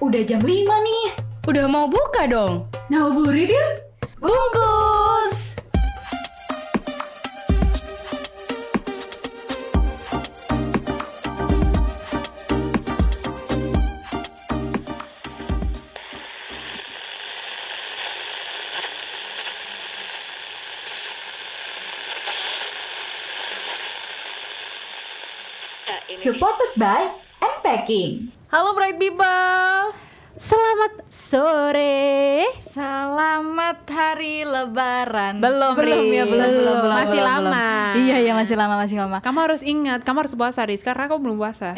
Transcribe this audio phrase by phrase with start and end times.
[0.00, 1.06] udah jam 5 nih.
[1.46, 2.68] Udah mau buka dong.
[2.90, 3.72] Ngabuburit yuk.
[4.18, 5.54] Bungkus.
[26.16, 28.35] Supported by Unpacking.
[28.46, 29.90] Halo Bright People.
[30.38, 32.46] Selamat sore.
[32.62, 35.42] Selamat hari lebaran.
[35.42, 36.94] Belum, belum ya, belum, belum, belum.
[36.94, 37.66] Masih belum, lama.
[37.90, 38.06] belum.
[38.06, 39.18] Iya, iya masih lama, masih lama.
[39.18, 41.74] Kamu harus ingat, kamu harus puasa Riz, karena aku belum puasa.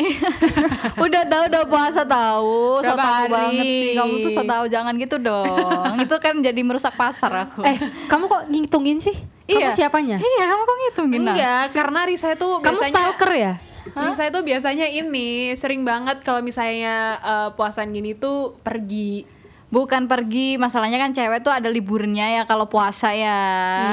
[1.08, 3.96] udah tahu udah puasa tahu, so tahu banget sih.
[3.96, 5.94] Kamu tuh so tahu jangan gitu dong.
[6.04, 7.64] Itu kan jadi merusak pasar aku.
[7.64, 7.80] Eh,
[8.12, 9.16] kamu kok ngitungin sih?
[9.48, 9.72] Iya.
[9.72, 10.16] Kamu siapanya?
[10.20, 11.32] iya, kamu kok ngitungin nah?
[11.32, 13.54] Enggak, karena Risa itu Kamu biasanya stalker ya?
[13.88, 19.24] Risa itu biasanya ini sering banget kalau misalnya eh, puasaan gini tuh pergi.
[19.68, 23.36] Bukan pergi, masalahnya kan cewek tuh ada liburnya ya kalau puasa ya.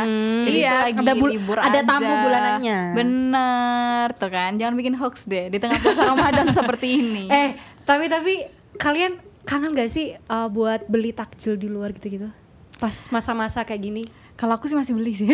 [0.01, 1.83] Hmm, Jadi iya, lagi ada bul- libur ada aja.
[1.83, 2.79] tamu bulanannya.
[2.95, 4.55] Bener, tuh kan.
[4.55, 7.27] Jangan bikin hoax deh di tengah puasa Ramadan seperti ini.
[7.27, 7.49] Eh,
[7.83, 12.31] tapi tapi kalian kangen gak sih uh, buat beli takjil di luar gitu-gitu?
[12.75, 14.03] Pas masa-masa kayak gini.
[14.35, 15.31] Kalau aku sih masih beli sih.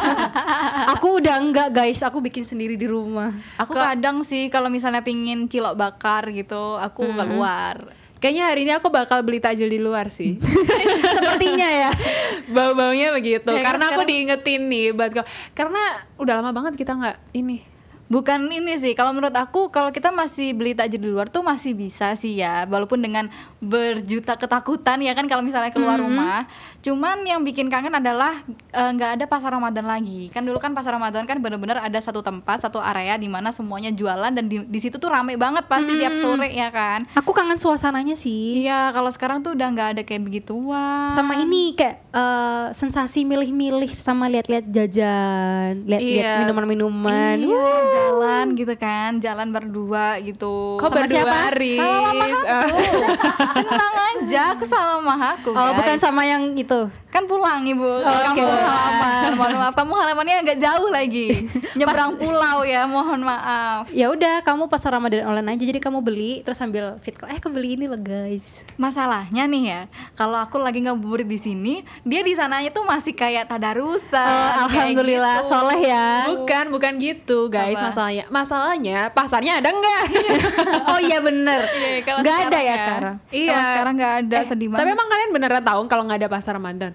[0.96, 3.36] aku udah enggak guys, aku bikin sendiri di rumah.
[3.60, 7.84] Aku kadang sih kalau misalnya pingin cilok bakar gitu, aku keluar.
[8.24, 10.40] Kayaknya hari ini aku bakal beli takjil di luar sih.
[11.20, 11.90] Sepertinya ya.
[12.56, 13.52] Bau-baunya begitu.
[13.52, 15.26] Ya karena aku sekarang- diingetin nih buat kau.
[15.52, 17.60] Karena udah lama banget kita nggak ini.
[18.08, 21.72] Bukan ini sih, kalau menurut aku kalau kita masih beli takjil di luar tuh masih
[21.72, 23.32] bisa sih ya, walaupun dengan
[23.64, 26.44] berjuta ketakutan ya kan kalau misalnya keluar rumah.
[26.80, 30.28] Cuman yang bikin kangen adalah eh, nggak ada pasar Ramadan lagi.
[30.28, 33.88] Kan dulu kan pasar Ramadan kan bener-bener ada satu tempat, satu area di mana semuanya
[33.88, 37.08] jualan dan di, di situ tuh rame banget pasti tiap sore ya kan.
[37.16, 38.60] Aku kangen suasananya sih.
[38.60, 41.16] Iya, kalau sekarang tuh udah nggak ada kayak begituan.
[41.16, 46.32] Sama ini kayak uh, sensasi milih-milih sama lihat-lihat jajan, lihat-lihat Iya.
[46.44, 47.36] minuman-minuman.
[47.40, 50.76] Iya, jalan gitu kan, jalan berdua gitu.
[50.76, 51.38] Kok Sama berdua siapa?
[53.54, 55.54] Tenang aja, aku sama mama aku.
[55.54, 55.76] Oh, guys.
[55.78, 56.90] bukan sama yang itu.
[57.14, 58.22] Kan pulang ibu ke Oke.
[58.26, 59.28] kampung halaman.
[59.34, 61.46] Mohon maaf, kamu halamannya agak jauh lagi.
[61.78, 63.86] Nyebrang pulau ya, mohon maaf.
[63.88, 65.64] Ya udah, kamu pasar Ramadan online aja.
[65.64, 68.42] Jadi kamu beli terus sambil fit eh kebeli ini loh guys.
[68.74, 69.80] Masalahnya nih ya,
[70.12, 74.18] kalau aku lagi ngabuburit di sini, dia di sananya tuh masih kayak tadarusan.
[74.18, 75.48] Oh, alhamdulillah gitu.
[75.48, 76.26] soleh ya.
[76.26, 77.88] Bukan, bukan gitu guys Apa?
[77.88, 78.24] masalahnya.
[78.28, 80.02] Masalahnya pasarnya ada nggak?
[80.90, 81.62] oh iya bener.
[81.74, 83.16] Iya, Nggak ada sekarang ya sekarang.
[83.30, 83.46] Iya.
[83.46, 84.94] Kalau sekarang nggak ada, Eh, sedih Tapi banget.
[84.94, 86.92] emang kalian beneran tahu kalau nggak ada pasar Ramadan?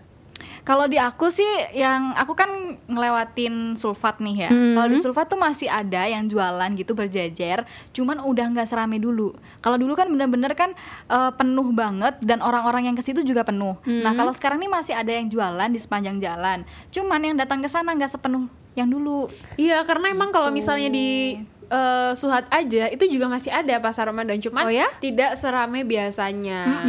[0.70, 4.50] Kalau di aku sih yang aku kan ngelewatin sulfat nih ya.
[4.54, 4.78] Hmm.
[4.78, 9.34] Kalau di sulfat tuh masih ada yang jualan gitu berjejer, cuman udah nggak serame dulu.
[9.66, 10.78] Kalau dulu kan bener-bener kan
[11.10, 13.82] eh, penuh banget dan orang-orang yang ke situ juga penuh.
[13.82, 16.62] Nah kalau sekarang nih masih ada yang jualan di sepanjang jalan.
[16.94, 18.46] Cuman yang datang ke sana nggak sepenuh
[18.78, 19.26] yang dulu.
[19.58, 24.38] Iya, karena emang kalau misalnya di eh, Suhat aja itu juga masih ada pasar Ramadan,
[24.38, 24.86] cuman Oh ya?
[25.02, 26.86] tidak serame biasanya.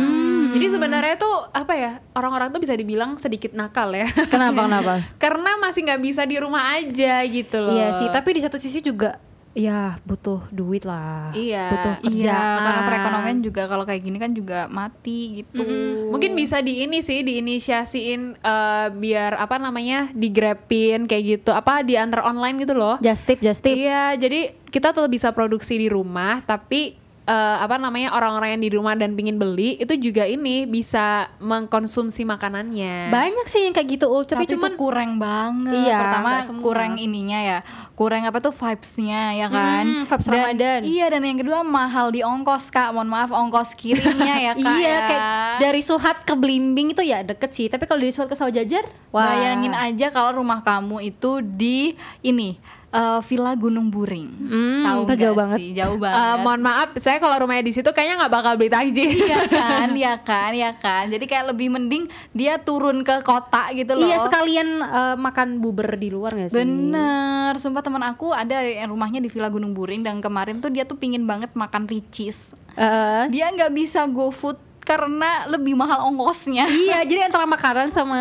[0.50, 4.92] Jadi sebenarnya tuh apa ya orang-orang tuh bisa dibilang sedikit nakal ya, Kenapa kenapa?
[5.16, 7.72] karena masih nggak bisa di rumah aja gitu loh.
[7.72, 9.18] Iya sih, tapi di satu sisi juga
[9.50, 11.32] ya butuh duit lah.
[11.32, 11.66] Iya.
[11.68, 12.58] Butuh Iya, kerjaan.
[12.62, 15.58] karena perekonomian juga kalau kayak gini kan juga mati gitu.
[15.58, 21.82] Mm, mungkin bisa di ini sih diinisiasiin eh, biar apa namanya digrabin kayak gitu apa
[21.82, 23.74] diantar online gitu loh Just tip, just tip.
[23.74, 28.70] Iya, jadi kita tetap bisa produksi di rumah, tapi eh, apa namanya orang-orang yang di
[28.70, 33.08] rumah dan pingin beli itu juga ini bisa mengkonsumsi makanannya.
[33.08, 34.24] Banyak sih yang kayak gitu, Ul.
[34.24, 35.74] Tapi, tapi cuman itu kurang banget.
[35.86, 36.30] Iya, Pertama
[36.60, 37.58] kurang ininya ya,
[37.92, 39.84] kurang apa tuh vibes-nya ya kan.
[39.84, 40.80] Hmm, vibes Dan- Ramadan.
[40.82, 42.90] Iya dan yang kedua mahal di ongkos kak.
[42.90, 44.70] Mohon maaf ongkos kirimnya ya kak.
[44.72, 44.98] iya ya.
[45.02, 45.22] kayak
[45.60, 47.66] dari Suhat ke Blimbing itu ya deket sih.
[47.66, 49.30] Tapi kalau dari Suhat ke Sawajajar, wah.
[49.30, 52.58] Bayangin aja kalau rumah kamu itu di ini
[52.90, 54.28] eh, Villa Gunung Buring.
[54.42, 55.58] Hmm, Tahu itu nggak jauh banget.
[55.58, 55.68] sih?
[55.72, 56.38] Jauh Eh, banget.
[56.40, 59.08] mohon maaf, saya kalau rumahnya di situ kayaknya nggak bakal beli takjil.
[59.08, 61.04] iya kan, iya kan, iya kan.
[61.06, 64.02] Jadi kayak lebih mending dia turun ke kota gitu loh.
[64.02, 66.56] Iya sekalian eh, makan buber di luar gak sih?
[66.56, 70.82] Bener, sumpah teman aku ada yang rumahnya di Villa Gunung Buring dan kemarin tuh dia
[70.82, 72.52] tuh pingin banget makan ricis.
[72.72, 74.54] Eh, Dia nggak bisa go food
[74.90, 76.66] karena lebih mahal ongkosnya.
[76.66, 78.18] iya, jadi antara makanan sama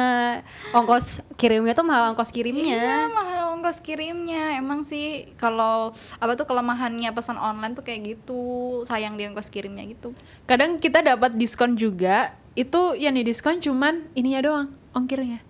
[0.69, 3.09] ongkos kirimnya tuh mahal ongkos Iya, kirimnya.
[3.09, 4.53] mahal ongkos kirimnya.
[4.53, 5.89] Emang sih kalau
[6.21, 8.41] apa tuh kelemahannya pesan online tuh kayak gitu,
[8.85, 10.13] sayang di ongkos kirimnya gitu.
[10.45, 15.41] Kadang kita dapat diskon juga, itu yang di diskon cuman ininya doang, ongkirnya.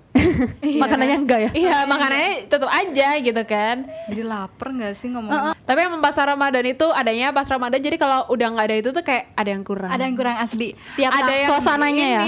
[0.82, 1.52] Makanannya enggak ya?
[1.54, 3.86] Iya, makanannya tetap aja gitu kan.
[4.10, 5.54] Jadi lapar nggak sih ngomongin?
[5.54, 9.04] Tapi emang pasar Ramadan itu adanya pas Ramadan jadi kalau udah nggak ada itu tuh
[9.06, 9.90] kayak ada yang kurang.
[9.94, 10.74] Ada yang kurang asli.
[10.98, 12.24] Tiap ada yang suasananya ya.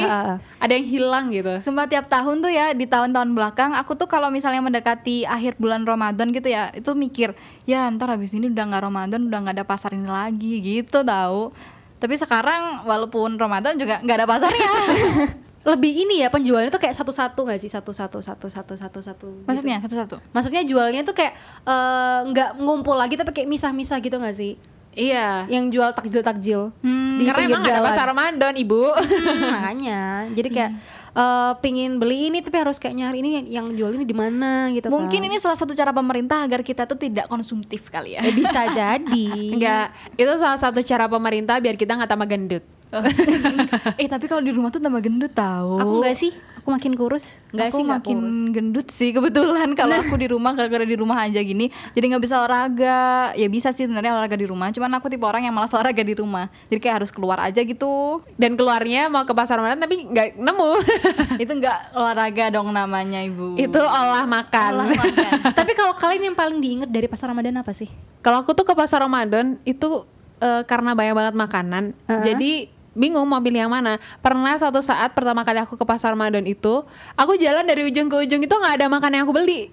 [0.62, 1.52] Ada yang hilang gitu.
[1.66, 5.82] Sumpah tiap tahun tuh ya di tahun-tahun belakang aku tuh kalau misalnya mendekati akhir bulan
[5.84, 7.34] Ramadan gitu ya itu mikir
[7.66, 11.54] ya ntar habis ini udah nggak Ramadan udah nggak ada pasar ini lagi gitu tahu
[12.02, 14.70] tapi sekarang walaupun Ramadan juga nggak ada pasarnya
[15.62, 17.70] Lebih ini ya penjualnya tuh kayak satu-satu nggak sih?
[17.70, 19.28] Satu-satu, satu-satu, satu-satu.
[19.30, 19.46] gitu.
[19.46, 24.34] maksudnya satu-satu Maksudnya jualnya tuh kayak eh, nggak ngumpul lagi tapi kayak misah-misah gitu nggak
[24.34, 24.58] sih?
[24.92, 25.48] Iya.
[25.48, 26.62] Yang jual takjil-takjil.
[26.84, 27.88] Hmm, Di Karena emang nggak ada jalan.
[27.88, 28.84] pasar Ramadan, Ibu.
[28.92, 30.02] Hmm, makanya.
[30.36, 30.72] Jadi kayak
[31.14, 34.68] eh, pingin beli ini tapi harus kayak nyari ini yang, yang jual ini di mana
[34.72, 35.28] gitu mungkin kan.
[35.28, 39.28] ini salah satu cara pemerintah agar kita tuh tidak konsumtif kali ya Ya, bisa jadi.
[39.52, 39.86] Enggak,
[40.16, 42.64] itu salah satu cara pemerintah biar kita nggak tambah gendut.
[44.02, 46.32] eh tapi kalau di rumah tuh tambah gendut tahu Aku enggak sih?
[46.62, 47.40] Aku makin kurus?
[47.50, 48.54] Enggak aku sih, makin kurus.
[48.54, 52.38] gendut sih kebetulan kalau aku di rumah gara-gara di rumah aja gini jadi nggak bisa
[52.38, 56.04] olahraga ya bisa sih sebenarnya olahraga di rumah cuman aku tipe orang yang malas olahraga
[56.04, 60.06] di rumah jadi kayak harus keluar aja gitu Dan keluarnya mau ke pasar Ramadan tapi
[60.06, 60.72] nggak nemu.
[61.44, 64.72] itu nggak olahraga dong namanya ibu itu olah makan.
[64.76, 65.32] Olah makan.
[65.54, 67.88] Tapi kalau kalian yang paling diinget dari pasar Ramadan apa sih?
[68.22, 70.06] Kalau aku tuh ke pasar Ramadan itu
[70.40, 71.84] eh, karena banyak banget makanan.
[72.06, 72.24] Heeh.
[72.26, 72.52] Jadi
[72.92, 73.98] bingung mau pilih yang mana.
[74.20, 76.84] Pernah suatu saat pertama kali aku ke pasar Ramadan itu,
[77.16, 79.72] aku jalan dari ujung ke ujung itu nggak ada makanan yang aku beli.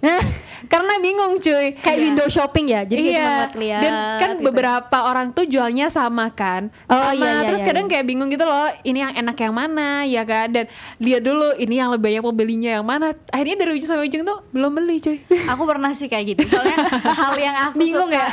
[0.73, 1.75] karena bingung cuy.
[1.79, 2.83] Kayak window shopping ya.
[2.87, 3.29] Jadi kayak cuma iya.
[3.29, 4.45] ngeliat-liat Dan kan gitu.
[4.51, 6.71] beberapa orang tuh jualnya sama kan.
[6.91, 7.93] Oh, sama, iya, iya, terus iya, kadang iya.
[7.99, 10.47] kayak bingung gitu loh, ini yang enak yang mana ya kan.
[10.51, 10.65] Dan
[11.03, 13.15] lihat dulu ini yang lebih banyak pembelinya yang mana.
[13.31, 15.19] Akhirnya dari ujung sampai ujung tuh belum beli cuy.
[15.51, 16.77] aku pernah sih kayak gitu soalnya
[17.21, 18.29] hal yang aku Bingung suka, ya?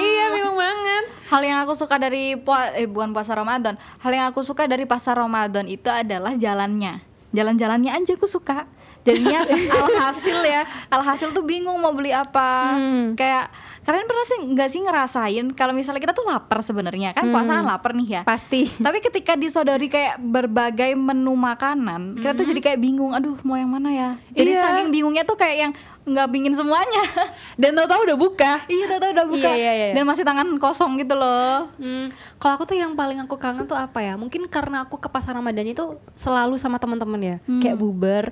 [0.00, 0.89] iya, bingung banget.
[1.30, 3.78] Hal yang aku suka dari pua- eh bukan puasa Ramadan.
[4.02, 6.98] Hal yang aku suka dari pasar Ramadan itu adalah jalannya.
[7.30, 8.66] Jalan-jalannya aja aku suka
[9.02, 9.40] jadinya
[9.74, 13.14] alhasil ya alhasil tuh bingung mau beli apa Hmm.
[13.14, 13.48] kayak
[13.80, 17.32] kalian pernah sih nggak sih ngerasain kalau misalnya kita tuh lapar sebenarnya kan Hmm.
[17.32, 18.68] puasa lapar nih ya Pasti.
[18.76, 23.68] tapi ketika disodori kayak berbagai menu makanan kita tuh jadi kayak bingung aduh mau yang
[23.68, 24.62] mana ya jadi Iya.
[24.62, 27.04] saking bingungnya tuh kayak yang nggak pingin semuanya
[27.60, 28.64] Dan tau-tau udah buka.
[28.66, 29.94] iya tahu udah buka Iya, iya, iya.
[29.94, 33.76] dan masih tangan kosong gitu loh Hmm, kalau aku tuh yang paling aku kangen tuh
[33.76, 34.14] apa ya?
[34.14, 37.60] Mungkin karena aku ke pasar Ramadan itu selalu sama teman-teman ya, Hmm.
[37.60, 38.24] kayak buber,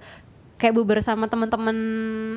[0.59, 1.77] kayak buber sama teman-teman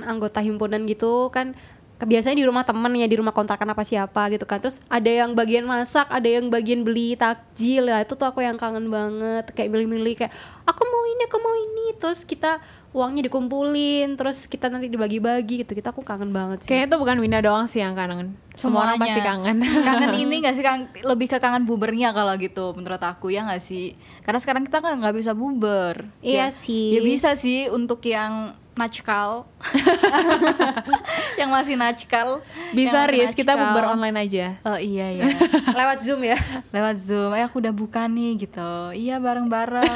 [0.05, 1.57] anggota himpunan gitu kan.
[2.03, 4.57] Biasanya di rumah temen ya, di rumah kontrakan apa siapa gitu kan.
[4.57, 7.99] Terus ada yang bagian masak, ada yang bagian beli takjil ya.
[7.99, 9.51] Itu tuh aku yang kangen banget.
[9.51, 10.33] Kayak milih-milih kayak
[10.63, 11.85] aku mau ini, aku mau ini.
[11.93, 12.61] Terus kita
[12.91, 15.71] uangnya dikumpulin, terus kita nanti dibagi-bagi gitu.
[15.71, 16.67] Kita aku kangen banget sih.
[16.67, 18.35] Kayaknya itu bukan Winda doang sih yang kangen.
[18.53, 19.03] Semua orang Semuanya.
[19.07, 19.57] pasti kangen.
[19.87, 20.81] kangen ini gak sih Kang?
[21.01, 24.97] lebih ke kangen bubernya kalau gitu menurut aku ya nggak sih karena sekarang kita kan
[24.97, 26.91] nggak bisa buber Iya Ya- sih.
[26.91, 29.43] ya bisa sih untuk yang najkal
[31.35, 32.39] yang masih najkal
[32.71, 34.47] Bisa Riz, kita bubar online aja.
[34.63, 35.25] oh iya ya
[35.79, 36.39] Lewat Zoom ya.
[36.69, 39.83] lewat zoom eh aku udah buka nih gitu iya bareng bareng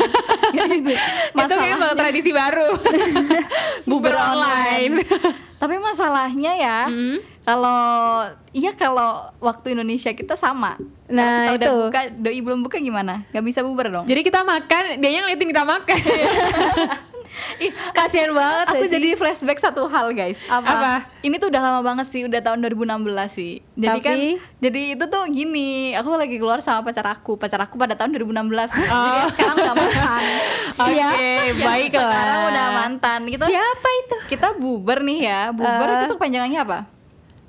[0.82, 0.92] gitu.
[1.34, 2.76] Itu kayak tradisi baru.
[3.84, 5.08] bubar online.
[5.56, 7.18] tapi masalahnya ya Hmm.
[7.42, 7.82] kalau
[8.52, 10.76] iya kalau waktu Indonesia kita sama
[11.06, 11.78] Nah, Kalau kita udah itu.
[11.86, 15.48] buka doi belum buka gimana nggak bisa bubar dong Jadi kita makan, dia yang ngeliatin
[15.48, 16.00] kita makan.
[17.58, 18.92] Ih, Kasian banget aku sih?
[18.92, 20.68] jadi flashback satu hal guys Apa?
[20.68, 20.94] Apa?
[21.22, 24.30] ini tuh udah lama banget sih udah tahun 2016 sih jadi kan Tapi?
[24.60, 28.36] jadi itu tuh gini aku lagi keluar sama pacar aku pacar aku pada tahun 2016
[28.72, 30.24] jadi yang sekarang udah mantan
[30.76, 32.04] Oke, Yang baiklah.
[32.04, 34.18] sekarang udah mantan kita Siapa itu?
[34.28, 35.94] kita bubar nih ya bubar Eh.
[35.96, 36.80] itu tuh panjangannya apa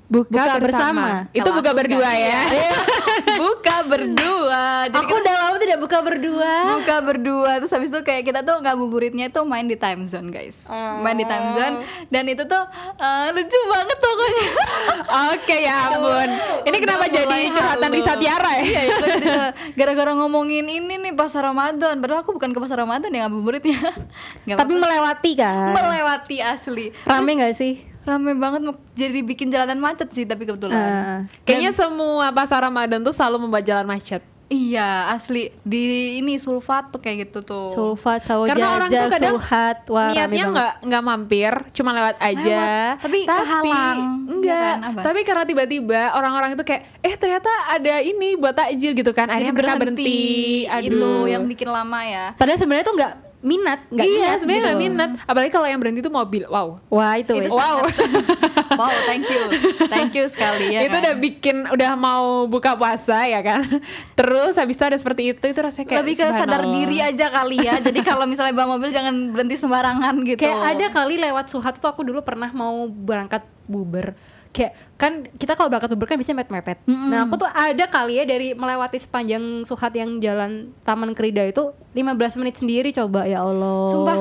[0.07, 1.05] Buka, Buka bersama.
[1.21, 1.35] bersama.
[1.35, 2.41] Itu buka berdua ya.
[2.47, 2.71] iya.
[3.37, 6.53] buka berdua jadi Aku kita udah lama tidak buka berdua.
[6.73, 10.63] buka berdua terus habis itu kayak kita tuh ngabuburitnya tuh main di time zone guys
[10.97, 11.75] main di time zone
[12.07, 12.63] dan itu tuh
[12.95, 14.45] eh, lucu banget pokoknya
[15.29, 16.29] Oke ya ampun.
[16.63, 17.89] Ini Udah kenapa jadi mulai curhatan.
[17.89, 18.61] Risa Tiara ya?
[18.61, 19.53] iya ya jadi curhat.
[19.75, 23.77] gara-gara ngomongin ini nih pasar Ramadan padahal aku bukan ke pasar Ramadan ya ngabuburitnya
[24.45, 25.71] Nggak Tapi melewati kan.
[25.73, 27.83] melewati asli Rame gak sih?
[28.07, 31.19] Rame banget mau- jadi bikin jalanan macet sih tapi kebetulan Ah.
[31.43, 34.23] Kayaknya semua pasar Ramadan tuh selalu membuat jalan macet.
[34.47, 35.83] iya asli di
[36.17, 39.77] ini sulfat tuh kayak gitu tuh Sulfat, sawo Karena orang tuh kadang sulhat.
[39.85, 42.55] Wah, Niatnya nggak nggak mampir, cuma lewat aja.
[42.55, 44.47] Lewat, tapi kehalang, enggak.
[44.47, 44.77] ya kan?
[44.87, 44.99] Apa?
[45.03, 49.27] Tapi karena tiba-tiba orang-orang itu kayak, eh ternyata ada ini buat takjil gitu kan.
[49.27, 50.63] Akhirnya mereka berhenti.
[50.63, 51.27] itu Aduh.
[51.27, 54.77] yang bikin lama ya Padahal sebenarnya tuh nggak minat, nggak iya, minat sebenarnya gitu nggak
[54.77, 54.85] loh.
[54.89, 55.09] minat.
[55.29, 56.43] Apalagi kalau yang berhenti itu mobil.
[56.49, 56.67] Wow.
[56.89, 57.53] Wah itu, Itu.
[57.53, 57.85] Wow.
[58.79, 59.43] wow thank you
[59.89, 61.01] thank you sekali ya itu kan?
[61.01, 63.65] udah bikin udah mau buka puasa ya kan.
[64.19, 67.57] Terus habis itu ada seperti itu itu rasanya kayak lebih ke sadar diri aja kali
[67.61, 71.79] ya jadi kalau misalnya bawa mobil jangan berhenti sembarangan gitu Kayak ada kali lewat Suhat
[71.81, 74.13] tuh aku dulu pernah mau berangkat buber.
[74.51, 76.77] Kayak kan kita kalau berangkat buber kan biasanya mepet-mepet.
[76.89, 77.09] Mm-mm.
[77.13, 81.69] Nah, aku tuh ada kali ya dari melewati sepanjang Suhat yang jalan Taman Kerida itu
[81.93, 83.93] 15 menit sendiri coba ya Allah.
[83.93, 84.17] Sumpah,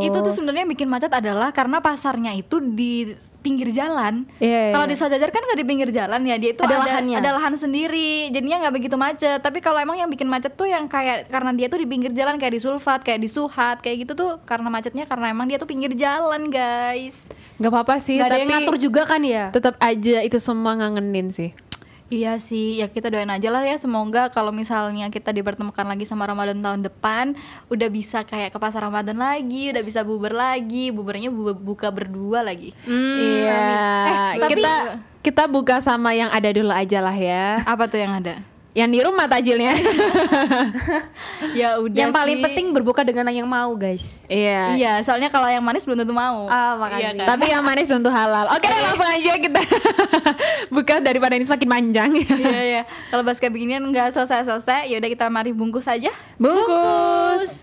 [0.00, 3.12] itu tuh sebenarnya yang bikin macet adalah karena pasarnya itu di
[3.44, 4.24] pinggir jalan.
[4.40, 4.72] Iya, iya.
[4.72, 7.16] Kalau di Sajajar kan nggak di pinggir jalan ya, dia itu Ada ada lahannya.
[7.20, 9.40] ada lahan sendiri, jadinya nggak begitu macet.
[9.44, 12.40] Tapi kalau emang yang bikin macet tuh yang kayak karena dia tuh di pinggir jalan
[12.40, 15.68] kayak di Sulfat, kayak di Suhat, kayak gitu tuh karena macetnya karena emang dia tuh
[15.68, 17.28] pinggir jalan, guys.
[17.60, 19.52] Nggak apa-apa sih, ada tapi yang ngatur juga kan ya.
[19.52, 21.50] tetap aja itu semua ngangenin sih.
[22.04, 26.28] Iya sih, ya kita doain aja lah ya semoga kalau misalnya kita dipertemukan lagi sama
[26.28, 27.32] Ramadan tahun depan
[27.66, 32.44] udah bisa kayak ke pasar Ramadan lagi, udah bisa buber lagi, bubernya bu- buka berdua
[32.44, 32.76] lagi.
[32.84, 33.64] Hmm, Iya,
[34.04, 34.74] Eh, tapi- kita
[35.24, 37.64] kita buka sama yang ada dulu aja lah ya.
[37.64, 38.44] Apa tuh yang ada?
[38.74, 39.72] Yang di rumah tajilnya.
[41.54, 42.42] Ya udah yang paling sih.
[42.42, 44.22] penting berbuka dengan yang mau, guys.
[44.26, 44.74] Iya.
[44.74, 46.50] Iya, soalnya kalau yang manis belum tentu mau.
[46.50, 46.98] Ah, makasih.
[46.98, 47.26] Iya kan?
[47.30, 48.50] Tapi yang manis tentu halal.
[48.50, 49.60] Oke, deh, langsung aja kita
[50.74, 52.10] buka daripada ini semakin panjang.
[52.18, 52.82] Iya iya.
[53.08, 56.10] Kalau bahas kayak beginian nggak selesai-selesai, ya udah kita mari bungkus aja.
[56.34, 57.62] Bungkus.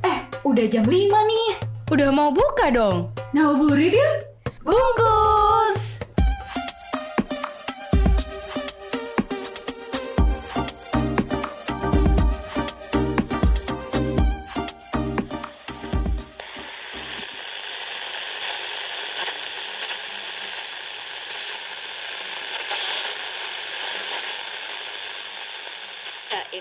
[0.00, 1.48] Eh, udah jam 5 nih.
[1.86, 3.12] Udah mau buka dong.
[3.30, 4.14] Ngabuburit yuk.
[4.64, 5.95] Bungkus.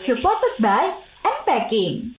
[0.05, 0.93] Supported by
[1.25, 2.13] Unpacking.